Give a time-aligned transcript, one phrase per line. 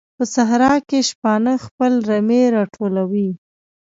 [0.17, 3.29] په صحراء کې شپانه خپل رمې راټولوي.